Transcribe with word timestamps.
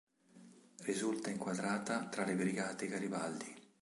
Risulta 0.81 1.29
inquadrata 1.29 2.07
tra 2.07 2.25
le 2.25 2.33
Brigate 2.33 2.87
Garibaldi. 2.87 3.55